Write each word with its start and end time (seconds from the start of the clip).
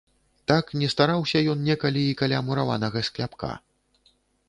Так 0.51 0.71
не 0.83 0.87
стараўся 0.93 1.43
ён 1.55 1.61
некалі 1.69 2.03
і 2.09 2.17
каля 2.25 2.43
мураванага 2.51 3.07
скляпка. 3.11 3.51